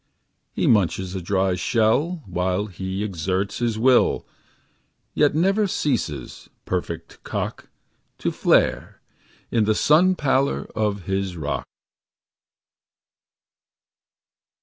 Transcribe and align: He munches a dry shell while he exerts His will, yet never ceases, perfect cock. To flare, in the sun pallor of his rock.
He 0.51 0.65
munches 0.65 1.13
a 1.13 1.21
dry 1.21 1.53
shell 1.53 2.23
while 2.25 2.65
he 2.65 3.03
exerts 3.03 3.59
His 3.59 3.77
will, 3.77 4.25
yet 5.13 5.35
never 5.35 5.67
ceases, 5.67 6.49
perfect 6.65 7.23
cock. 7.23 7.69
To 8.17 8.31
flare, 8.31 8.99
in 9.51 9.65
the 9.65 9.75
sun 9.75 10.15
pallor 10.15 10.63
of 10.75 11.03
his 11.03 11.37
rock. 11.37 11.67